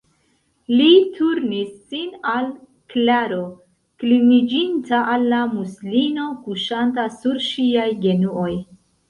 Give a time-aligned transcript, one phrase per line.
[0.77, 0.85] Li
[1.17, 2.47] turnis sin al
[2.93, 3.43] Klaro,
[4.05, 8.51] kliniĝinta al la muslino kuŝanta sur ŝiaj genuoj.